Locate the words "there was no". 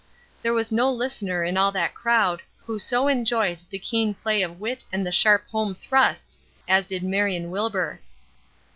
0.41-0.91